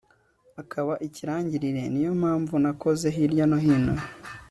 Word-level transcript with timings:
akaba 0.61 0.93
ikirangirire. 1.07 1.81
ni 1.91 2.01
yo 2.05 2.11
mpamvu 2.21 2.53
nakoze 2.63 3.05
hirya 3.15 3.45
no 3.49 3.57
hino 3.65 3.93